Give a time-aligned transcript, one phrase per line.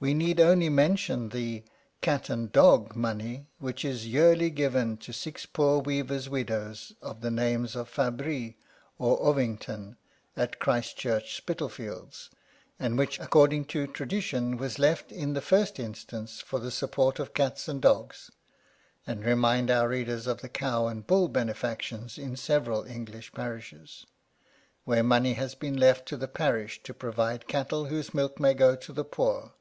[0.00, 1.64] We need only mention the
[2.02, 7.32] "cat and dog" money, which is yearly given to six poor weavers' widows of the
[7.32, 8.56] names of Fabry
[8.96, 9.96] or Ovington,
[10.36, 12.30] at Christ Church, Spitalfields,
[12.78, 17.34] and which, according to tradition, was left in the first instance for the support of
[17.34, 18.30] cats and dogs;
[19.04, 24.06] and remind our readers of the cow and bull benefactions in several English parishes,
[24.84, 28.76] where money has been left to the parish to provide cattle whose milk may go
[28.76, 29.54] to the poor.